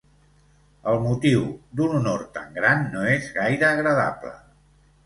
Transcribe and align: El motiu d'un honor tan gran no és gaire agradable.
El 0.93 0.97
motiu 1.03 1.43
d'un 1.81 1.95
honor 1.99 2.25
tan 2.39 2.51
gran 2.59 2.85
no 2.97 3.07
és 3.13 3.31
gaire 3.41 3.71
agradable. 3.73 4.39